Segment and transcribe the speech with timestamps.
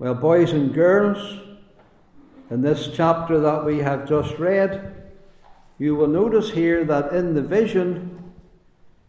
[0.00, 1.40] Well, boys and girls,
[2.48, 4.94] in this chapter that we have just read,
[5.78, 8.32] you will notice here that in the vision,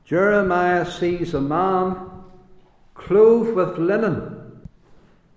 [0.04, 1.96] Jeremiah sees a man
[2.94, 4.68] clothed with linen,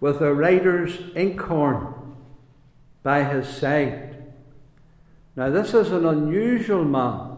[0.00, 2.16] with a writer's inkhorn
[3.04, 4.24] by his side.
[5.36, 7.36] Now, this is an unusual man,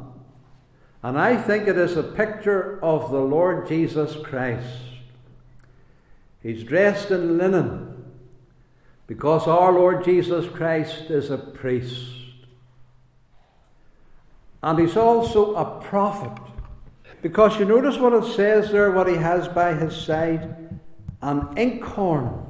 [1.03, 4.79] and I think it is a picture of the Lord Jesus Christ.
[6.43, 7.93] He's dressed in linen
[9.07, 12.13] because our Lord Jesus Christ is a priest.
[14.63, 16.43] And he's also a prophet.
[17.23, 20.57] Because you notice what it says there, what he has by his side
[21.23, 22.45] an inkhorn.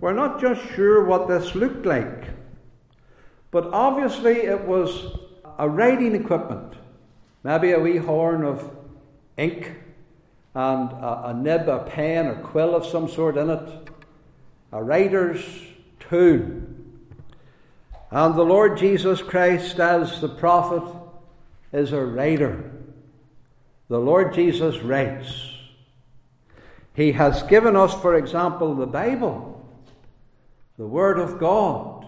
[0.00, 2.28] We're not just sure what this looked like,
[3.50, 5.18] but obviously it was
[5.58, 6.74] a writing equipment.
[7.42, 8.76] Maybe a wee horn of
[9.36, 9.72] ink
[10.54, 13.88] and a, a nib, a pen, or quill of some sort in it
[14.72, 15.44] a writer's
[16.00, 16.40] tool.
[18.10, 20.82] And the Lord Jesus Christ, as the prophet,
[21.72, 22.70] is a writer.
[23.88, 25.52] The Lord Jesus writes.
[26.94, 29.66] He has given us, for example, the Bible,
[30.78, 32.06] the Word of God.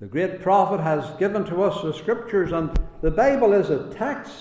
[0.00, 4.34] The great prophet has given to us the Scriptures, and the Bible is a text.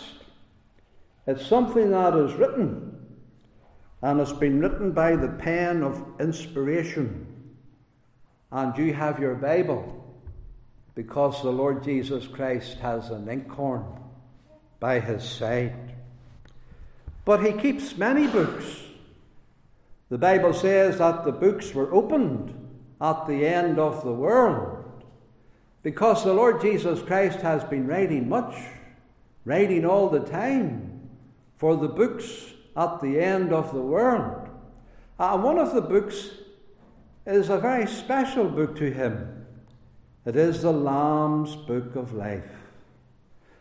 [1.26, 2.93] It's something that is written
[4.04, 7.26] and it's been written by the pen of inspiration.
[8.52, 10.04] And you have your Bible
[10.94, 13.86] because the Lord Jesus Christ has an inkhorn
[14.82, 15.94] by his side.
[17.24, 18.82] But he keeps many books.
[20.10, 22.54] The Bible says that the books were opened
[23.00, 24.84] at the end of the world
[25.82, 28.54] because the Lord Jesus Christ has been writing much,
[29.46, 31.10] writing all the time
[31.56, 34.50] for the books at the end of the world.
[35.20, 36.30] And one of the books
[37.26, 39.46] is a very special book to him.
[40.26, 42.50] It is the Lamb's Book of Life.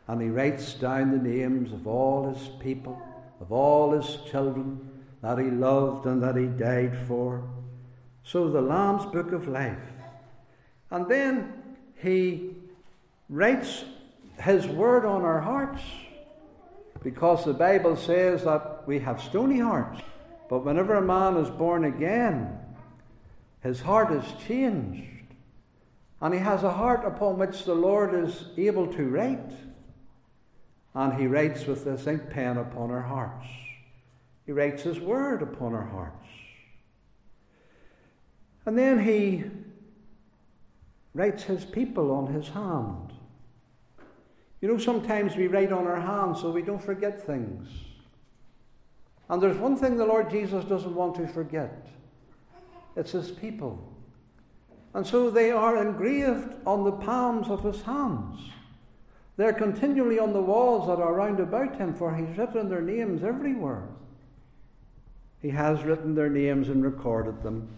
[0.08, 3.00] And he writes down the names of all his people,
[3.40, 4.88] of all his children
[5.22, 7.44] that he loved and that he died for.
[8.24, 9.78] So, the Lamb's Book of Life.
[10.90, 11.52] And then
[11.96, 12.54] he
[13.28, 13.84] writes
[14.40, 15.82] his word on our hearts.
[17.02, 20.00] Because the Bible says that we have stony hearts.
[20.48, 22.58] But whenever a man is born again,
[23.62, 25.08] his heart is changed.
[26.20, 29.52] And he has a heart upon which the Lord is able to write.
[30.94, 33.46] And he writes with this ink pen upon our hearts.
[34.46, 36.26] He writes his word upon our hearts.
[38.66, 39.44] And then he
[41.14, 43.11] writes his people on his hand.
[44.62, 47.68] You know, sometimes we write on our hands so we don't forget things.
[49.28, 51.88] And there's one thing the Lord Jesus doesn't want to forget
[52.94, 53.92] it's his people.
[54.94, 58.38] And so they are engraved on the palms of his hands.
[59.38, 63.24] They're continually on the walls that are round about him, for he's written their names
[63.24, 63.88] everywhere.
[65.40, 67.68] He has written their names and recorded them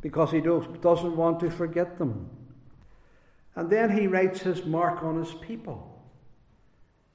[0.00, 2.28] because he doesn't want to forget them.
[3.54, 5.91] And then he writes his mark on his people.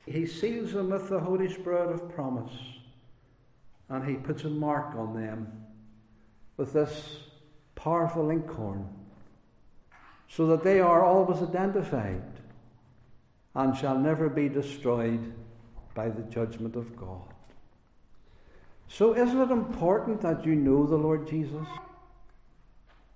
[0.07, 2.53] He seals them with the Holy Spirit of promise,
[3.89, 5.65] and he puts a mark on them
[6.55, 7.19] with this
[7.75, 8.87] powerful inkhorn,
[10.29, 12.23] so that they are always identified
[13.53, 15.33] and shall never be destroyed
[15.93, 17.33] by the judgment of God.
[18.87, 21.67] So, isn't it important that you know the Lord Jesus?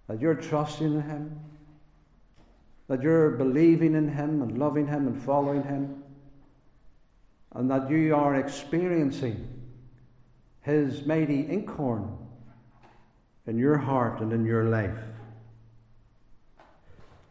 [0.08, 1.40] That you're trusting in Him?
[2.88, 6.04] That you're believing in Him and loving Him and following Him?
[7.54, 9.48] And that you are experiencing
[10.62, 12.18] His mighty inkhorn
[13.48, 14.98] in your heart and in your life.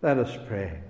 [0.02, 0.80] Let us pray.